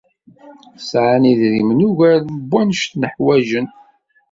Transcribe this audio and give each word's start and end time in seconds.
Sɛan 0.89 1.23
idrimen 1.31 1.85
ugar 1.89 2.19
n 2.23 2.29
wanect 2.51 2.93
ḥwajen. 3.13 3.67